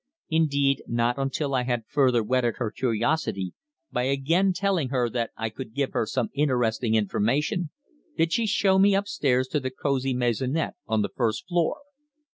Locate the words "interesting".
6.33-6.95